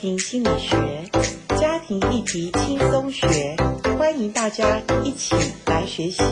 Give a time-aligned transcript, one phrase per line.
[0.00, 0.76] 庭心理学，
[1.58, 3.26] 家庭议题轻松学，
[3.98, 5.34] 欢迎大家一起
[5.64, 6.22] 来学习。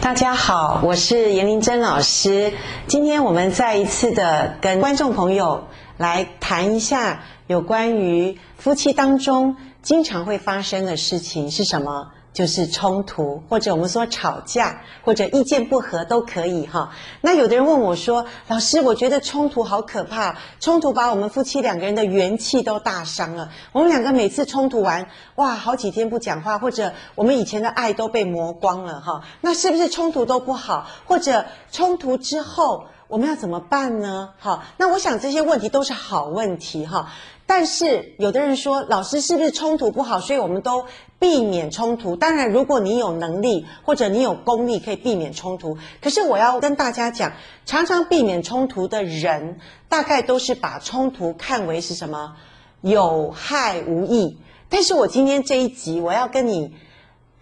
[0.00, 2.52] 大家好，我是严玲珍老师。
[2.86, 5.64] 今天我们再一次的跟观众朋友
[5.96, 12.10] 来谈一下有关于夫妻当中经常会发生的事情是什么。
[12.34, 16.90] 就是冲突，或者我们说吵架，或者意见不合都可以哈。
[17.20, 23.50] 那有的人问我说：“老师，我觉得冲突好可怕，冲突把我们夫妻两个人的元气都大伤了。
[23.70, 29.22] 我们两个每次冲突完，哇，好几天不讲话，或者我们以前的爱都被磨光了哈。
[29.40, 30.88] 那是不是冲突都不好？
[31.04, 34.30] 或者冲突之后我们要怎么办呢？
[34.38, 37.12] 好，那我想这些问题都是好问题哈。
[37.46, 40.86] 但是有的人说，老师是不是冲突不好，所以我们都
[41.18, 42.16] 避免冲突？
[42.16, 45.76] 当然，如果你有能力或者你有功力，可以避免冲突。
[46.00, 47.32] 可是我要跟大家讲，
[47.66, 49.58] 常常避免冲突的人，
[49.90, 52.36] 大概都是把冲突看为是什么
[52.80, 54.38] 有害无益。
[54.70, 56.74] 但是我今天这一集，我要跟你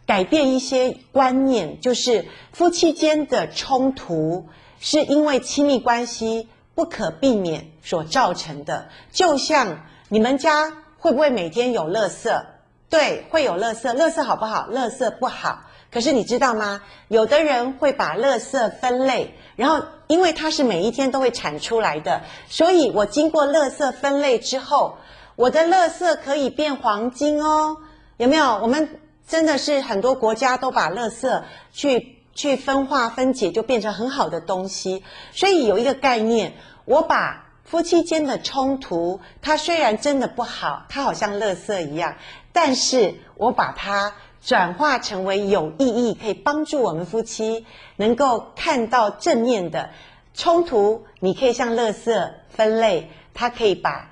[0.04, 4.46] 改变一些观念，就是夫妻间的冲突
[4.82, 9.78] 是因为亲密关系不可避免所造成的，就像。
[10.08, 12.44] 你们家会不会每天有垃圾？
[12.90, 13.96] 对，会有垃圾。
[13.96, 14.68] 垃圾好不好？
[14.70, 15.60] 垃圾不好。
[15.90, 16.82] 可是你知道吗？
[17.08, 24.98] 有的人会把垃圾分类，然后因为它是每一天都会产出来的，所以我经过垃圾分类之后，
[25.34, 27.78] 我的垃圾可以变黄金哦。
[28.18, 28.58] 有没有？
[28.60, 35.02] 我们真的是很多国家都把垃圾去去分化分解，就变成很好的东西。
[35.32, 36.52] 所以有一个概念，
[36.84, 37.46] 我把。
[37.64, 42.16] 夫妻间的冲突，它虽然真的不好，它好像垃圾一样，
[42.52, 47.64] 但是我把它转化成为有意义，可以帮助我们夫妻
[47.96, 49.88] 能够看到正面的
[50.34, 51.06] 冲突。
[51.20, 54.10] 你可以像垃圾分类，它可以把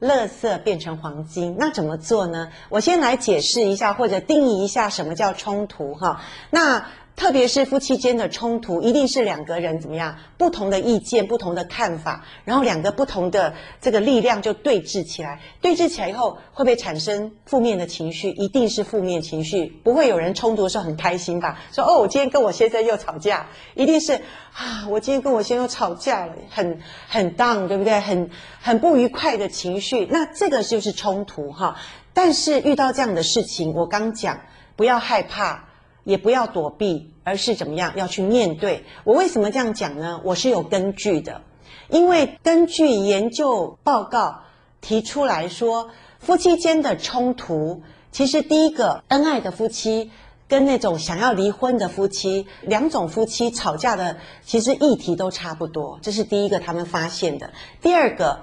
[0.00, 1.56] 垃圾变成黄金。
[1.58, 2.50] 那怎么做呢？
[2.70, 6.22] 我先来解释一下，或者定义一下什么叫冲突哈。
[6.48, 6.86] 那。
[7.22, 10.16] 特别是夫妻间的冲突，一定是两个人怎么样？
[10.36, 15.38] 不同的意见、不同的看法，然后两个不同的这个力量就对峙起来。
[15.60, 18.30] 对峙起来以后，会不会产生负面的情绪？
[18.30, 21.60] 一定是负面情绪，不会有人冲突的时候很开心吧？
[21.70, 23.46] 说哦，我今天跟我先生又吵架，
[23.76, 28.00] 一定是啊，我今天跟我先生又吵架了，很很 down，对不对？
[28.00, 28.30] 很
[28.60, 30.08] 很不愉快的情绪。
[30.10, 31.76] 那这个就是冲突哈。
[32.12, 34.40] 但是遇到这样的事情，我刚讲
[34.74, 35.68] 不要害怕。
[36.04, 37.92] 也不要躲避，而是怎么样？
[37.96, 38.84] 要去面对。
[39.04, 40.20] 我为什么这样讲呢？
[40.24, 41.42] 我是有根据的，
[41.88, 44.40] 因为根据研究报告
[44.80, 50.10] 提出来说，夫妻间的冲突，其实第一个恩爱的夫妻
[50.48, 57.52] 跟那种想要离婚的夫妻，两种夫妻吵架的其实议题都差不多，这是第一个他们发现的。
[57.80, 58.40] 第二个。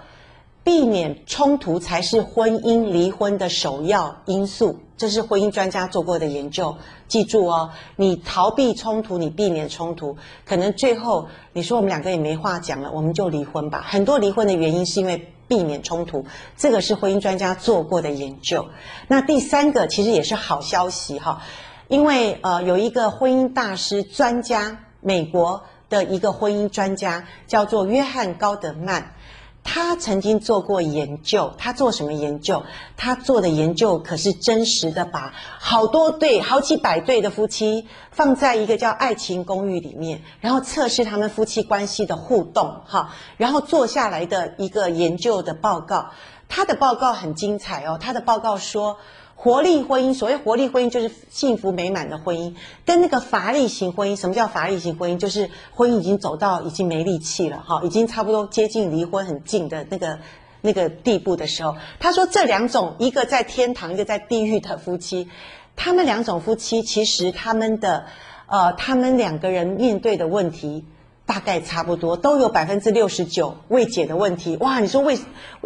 [0.69, 6.78] 避免冲突才是婚姻离婚的首要因素，这是婚姻专家做过的研究。
[7.07, 10.16] 记住哦，你逃避冲突，你避免冲突，
[10.46, 13.84] 可能最后你说我们两个也没话讲了，我们就离婚吧。
[13.84, 16.24] 很多离婚的原因是因为避免冲突，
[16.56, 18.68] 这个是婚姻专家做过的研究。
[19.07, 21.41] 那第三个其实也是好消息哈，
[21.88, 29.16] 因为呃有一个婚姻大师专家，美国的一个婚姻专家叫做约翰高德曼。
[29.64, 32.64] 他曾经做过研究，他做什么研究？
[32.97, 46.09] 他做的研究可是真实的，把好多对、好几百对的夫妻放在一个叫“爱情公寓”里面，然后测试他们夫妻关系的互动，哈，然后做下来的一个研究的报告。
[46.48, 48.98] 他的报告很精彩哦，他的报告说。
[49.41, 52.53] 活力婚姻，所谓活力婚姻就是幸福美满的婚姻，
[52.85, 55.17] 跟那个乏力型婚姻，什么叫乏力型婚姻？
[55.17, 60.19] 就是婚姻已经走到已经没力气了，哈，已经差不多接近离婚很近的那个
[60.59, 65.29] 那个地步的时候，他说这两种，一个在天堂，一个在地狱的夫妻，
[65.77, 68.07] 他们两种夫妻其实他们的
[68.47, 70.83] 呃，他们两个人面对的问题。
[71.29, 74.57] 大概差不多都有百分之六十九未解的问题。
[74.57, 75.19] 哇，你说为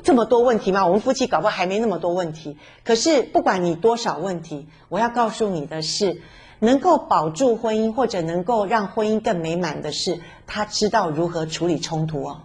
[0.03, 0.85] 这么多问题吗？
[0.85, 2.57] 我们夫妻搞不好还没那么多问题。
[2.83, 6.21] 可是不管你多少问题，我要告诉你的是，
[6.59, 12.41] 能够保住婚姻或者能够让婚姻更美满的是，他知道如何处理冲突哦。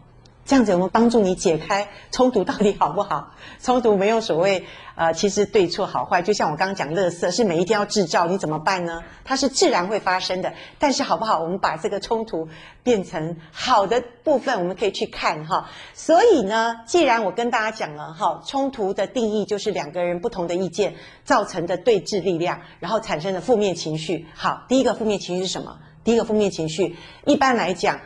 [0.48, 3.34] 这样子我们帮助你解开冲突到底好不好？
[3.62, 4.64] 冲突没有所谓，
[4.94, 9.02] 呃，其实对错好坏，就像我刚刚讲，垃圾是每一天要制造，你怎么办呢？
[9.24, 11.38] 它是自然会发生的，但是好不好？
[11.40, 12.48] 我们把这个冲突
[12.82, 15.68] 变成好的部分，我们可以去看哈。
[15.92, 24.24] 所以呢，既然我跟大家讲了哈，冲突的定义就是两个人不同的意见造成的对峙力量，然后产生的负面情绪。
[24.34, 25.76] 好，第一个负面情绪是什么？
[26.04, 26.96] 第一个负面情绪，
[27.26, 28.00] 一般来讲。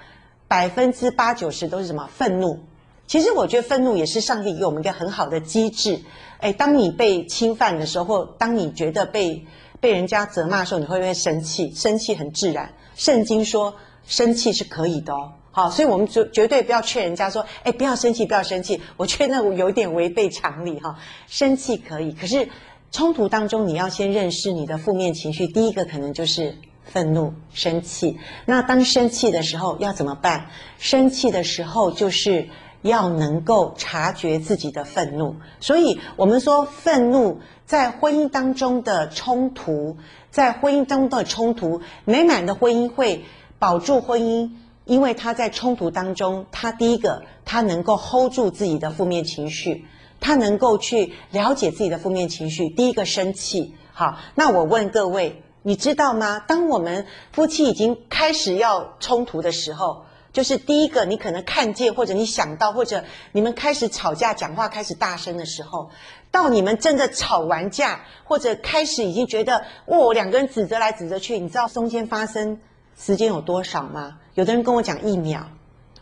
[0.52, 2.06] 百分之八九十都是什么？
[2.14, 2.60] 愤怒。
[3.06, 5.98] 其实我觉得愤怒也是上帝给我们一个很好的机制。
[6.40, 9.46] 哎，当你被侵犯的时候，或当你觉得被
[9.80, 11.72] 被人家责骂的时候，你会不会生气？
[11.74, 12.70] 生气很自然。
[12.94, 13.74] 圣经说
[14.06, 15.32] 生气是可以的哦。
[15.52, 18.78] 好，所以我们绝绝对不要劝人家说，哎，不要生气，不要生气。
[18.98, 20.98] 我觉得那有点违背常理哈。
[21.28, 22.46] 生气可以，可是
[22.90, 25.46] 冲突当中你要先认识你的负面情绪。
[25.46, 26.54] 第一个可能就是
[26.84, 28.18] 愤怒、生气。
[28.46, 30.46] 那当生气的时候要怎么办？
[30.78, 32.48] 生气的时候就是。
[32.82, 39.96] 要能够察觉自己的愤怒，所以我们说愤怒在婚姻当中的冲突，
[40.32, 43.22] 在婚姻当中的冲突，美满的婚姻会
[43.60, 44.50] 保住婚姻，
[44.84, 49.84] 因为他在冲突当中，他第一个他能够 hold 住自己的负面情绪，
[50.18, 52.68] 他能够去了解自己的负面情绪。
[52.68, 56.40] 第一个生气，好，那我问各位，你知道吗？
[56.40, 60.04] 当我们夫妻已经开始要冲突的时候。
[60.32, 65.90] 就是第一个，你可能看见，或者你想到，或者你们开始吵架，讲话开始大声的时候，
[66.30, 72.58] 到你们真的吵完架，或者开始已经觉得，哦，两个人指责来指责去，你知道中间发生
[72.98, 74.16] 时间有多少吗？
[74.32, 75.42] 有的人跟我讲一秒，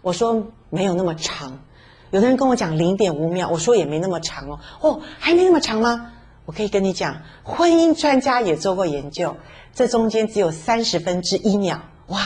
[0.01, 1.51] 我说没有那么长；
[2.12, 4.61] 有的人跟我讲零点五秒，我说也没那么长哦。
[4.81, 6.12] 哦，还没那么长吗？
[6.46, 9.37] 我可以跟你讲，婚姻专家也做过研究，
[9.75, 12.20] 这中间只有三十分之一秒，哇！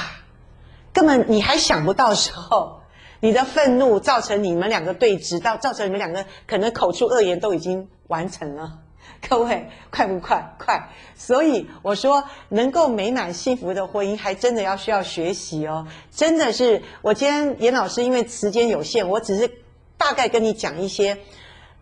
[0.93, 2.81] 根本你还想不到时候，
[3.21, 8.79] 你的愤怒造成你们两个对峙，到造成你们两个可能口出恶言都已经完成了。
[9.29, 10.55] 各位快不快？
[10.59, 10.91] 快！
[11.17, 15.87] 所以我说，能够美满幸福的婚姻，还真的要需要学习哦。
[16.11, 19.51] 真的是，我今天严老师因为时间有限，我只是
[19.97, 21.19] 大概跟你讲一些，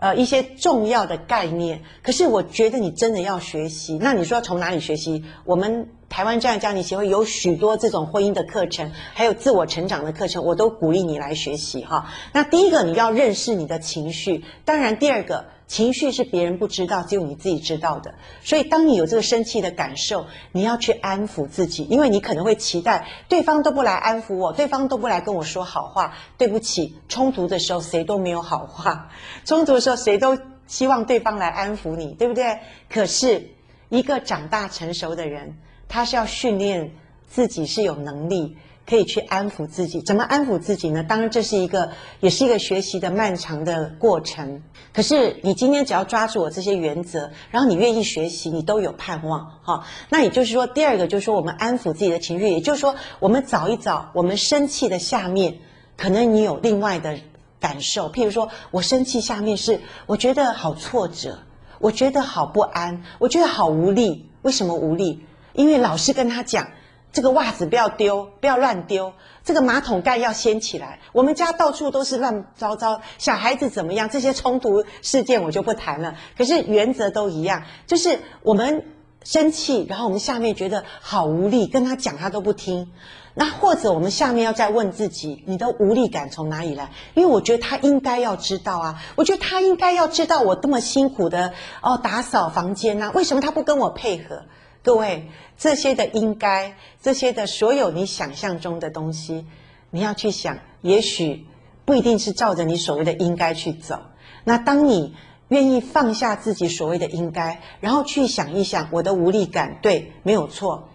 [0.03, 1.81] 呃，一些重要的概念。
[2.03, 3.99] 可是我觉得你真的要学习。
[4.01, 5.25] 那你说从哪里学习？
[5.45, 5.89] 我们。
[6.13, 12.13] 台湾这样家庭协会有许多这种婚姻的课程，还有自我成长的课程，我都鼓励你来学习哈。
[12.35, 18.13] 那第一个，你要认识你的情绪；当然，第二个，情绪是别人不知道，只有你自己知道的。
[18.45, 26.13] 所以，当你有这个生气的感受，你要去安抚自己，因为你可能会期待对方都不来安抚我，对方都不来跟我说好话。
[26.37, 29.09] 对不起，冲突的时候谁都没有好话，
[29.47, 30.37] 冲突的时候谁都
[30.67, 32.59] 希望对方来安抚你，对不对？
[32.91, 33.43] 可是，
[33.89, 35.57] 一个长大成熟的人。
[35.89, 36.91] 他是要训练
[37.27, 41.03] 自己是有能力可以去安抚自己，怎么安抚自己呢？
[41.03, 41.91] 当然这是一个，
[42.21, 44.63] 也是一个学习的漫长的过程。
[44.93, 49.85] 可是你今天只要抓住我这些原则，然后你愿意学习，你都有盼望哈。
[50.11, 55.59] 那也就是说，第二个就是说，我们安抚自己的情绪，也就是说，我们找一找我们生气的下面，
[55.97, 57.19] 可能你有另外的
[57.61, 58.11] 感受。
[58.11, 61.39] 譬如说我生气下面是我觉得好挫折，
[61.79, 64.29] 我觉得好不安，我觉得好无力。
[64.43, 65.25] 为什么无力？
[65.55, 66.67] 因为老师跟他讲，
[67.13, 69.13] 这个袜子不要丢，不要乱丢，
[69.45, 70.99] 这个马桶盖要掀起来。
[71.13, 74.09] 我们家到处都是乱糟糟，小孩子怎么样？
[74.09, 76.15] 这些冲突事件我就不谈了。
[76.39, 78.87] 可是原则都一样，就是我们
[79.25, 82.91] 生气，然后我们下面觉得好无力，跟他讲他都不听。
[83.35, 86.91] 那或者我们下面要再问自己，你的无力感从哪里来？
[87.15, 94.43] 因为我觉得他应该要知道啊，我觉得他应该要知道我这么辛苦的哦打扫房间呐，为什么他不跟我配合？
[94.85, 99.47] 各位，这些的应该，这些的所有你想象中的东西，
[99.91, 101.47] 你要去想，也许
[101.85, 104.01] 不一定是照着你所谓的应该去走。
[104.43, 105.15] 那当你
[105.49, 110.89] 愿意放下自己所谓的应该，然后去想一想我的无力感，对，没有错。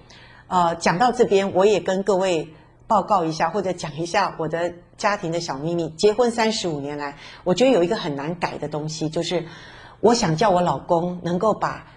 [0.47, 2.53] 呃，讲到这边，我也跟各位
[2.87, 5.87] 报告一下，或者讲一下我的家庭的小秘密。
[5.91, 7.15] 结婚三十五年来，
[7.45, 9.45] 我觉得有一个很难改的东西，就是
[10.01, 11.87] 我想叫我老公能够把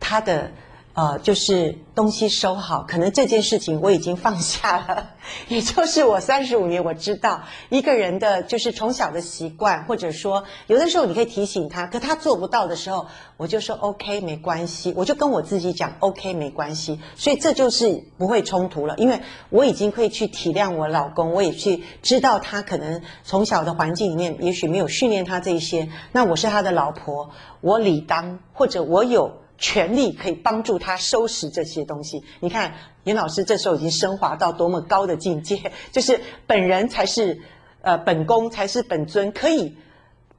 [0.00, 0.50] 他的。
[0.94, 5.10] 呃，就是东西收好，可能这件事情我已经放下了。
[5.48, 17.00] 也就是我三十五年，我知道一个人的就是从小的习惯，或者说有的时候你可以提醒他，可他做不到的时候，我就说 OK 没关系，我就跟我自己讲 OK 没关系。
[17.16, 19.20] 所以这就是不会冲突了，因为
[19.50, 29.40] 我已经可以去体谅我老公，我也去知道他可能从小的环境里面也许没有训练他这一些，那我是他的老婆，我理当或者我有。
[29.58, 32.24] 权力可以帮助他收拾这些东西。
[32.40, 37.40] 你看，严老师这时候已经升华到多么高的境界， 就是本人才是，
[37.80, 39.76] 呃，本宫才是本尊，可以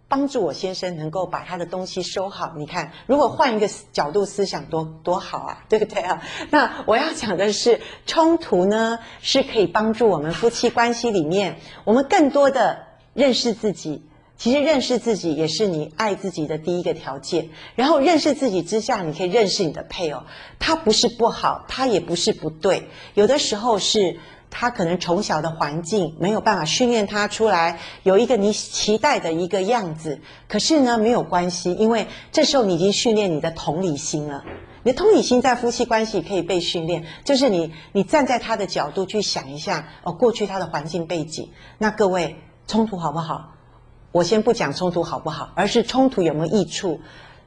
[0.07, 2.53] 帮助我先生能够把他的东西收好。
[2.57, 6.21] 你看，如果换一个角度思想多，多多好啊， 对不对啊？
[6.51, 14.03] 那我要讲的是，冲突呢是可以帮助我们夫妻关系里面，我们更多的认识自己。
[14.37, 17.49] 其实认识自己也是你爱自己的第一个条件。
[17.75, 20.23] 然后认识自己之下，你可以认识你的配偶。
[20.59, 22.87] 他不是不好，他也不是不对。
[23.13, 24.17] 有的时候是
[24.49, 34.43] 他可能从小的环境没有办法训练他出来有一个你期待的一个样子，可是呢，没有关系，因为这时候你已经训练你的同理心了。
[34.83, 41.49] 你的同理心在夫妻关系可以被训练，就是你你站在他的角度去想一下哦，过去他的环境背景。
[41.79, 42.35] 那各位
[42.67, 43.54] 冲突好不好？
[44.15, 47.01] 我先不讲冲突好不好，而是冲突有没有益处？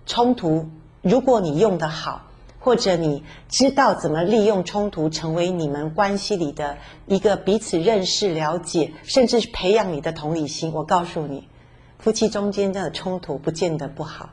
[0.05, 0.69] 冲突
[1.01, 2.27] 如果你用得好。
[2.61, 10.73] 或者你知道怎么利用冲突成为你们关系里的一个彼此认识、了解，甚至培养你的同理心。
[10.75, 11.49] 我告诉你，
[11.99, 14.29] 夫妻中间的冲突不见得不好。